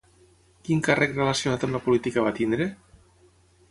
[0.67, 2.73] Quin càrrec relacionat amb la política va tenir?